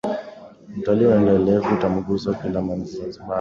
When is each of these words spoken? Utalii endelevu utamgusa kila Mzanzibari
Utalii 0.77 1.11
endelevu 1.17 1.67
utamgusa 1.75 2.29
kila 2.39 2.59
Mzanzibari 2.61 3.19